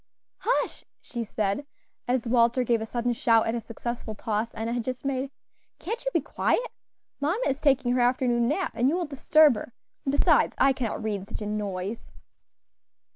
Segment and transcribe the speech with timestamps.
[0.39, 1.63] "Hush!" she said,
[2.07, 5.29] as Walter gave a sudden shout at a successful toss Enna had just made;
[5.77, 6.71] "can't you be quiet?
[7.19, 11.03] Mamma is taking her afternoon nap, and you will disturb her; and, besides, I cannot
[11.03, 12.13] read in such a noise."